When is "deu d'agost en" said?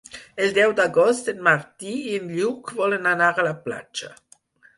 0.57-1.43